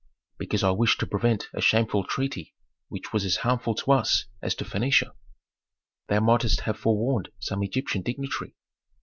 [0.39, 2.55] "Because I wished to prevent a shameful treaty
[2.89, 5.11] which was as harmful to us as to Phœnicia."
[6.07, 8.55] "Thou mightst have forewarned some Egyptian dignitary."